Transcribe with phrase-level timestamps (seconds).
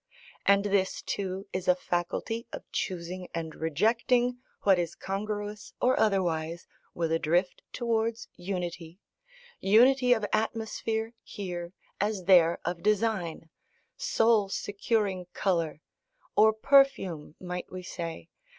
[0.47, 6.65] And this too is a faculty of choosing and rejecting what is congruous or otherwise,
[6.95, 8.99] with a drift towards unity
[9.59, 13.51] unity of atmosphere here, as there of design
[13.95, 15.81] soul securing colour
[16.35, 18.27] (or perfume, might we say?)